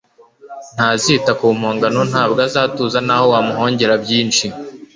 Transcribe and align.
Ntazita 0.75 1.31
ku 1.39 1.45
mpongano 1.59 2.01
Ntabwo 2.11 2.39
azatuza 2.47 2.97
naho 3.07 3.25
wamuhongera 3.33 3.93
byinshi 4.03 4.45